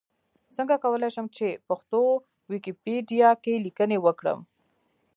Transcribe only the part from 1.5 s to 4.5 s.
پښتو ويکيپېډيا کې ليکنې وکړم؟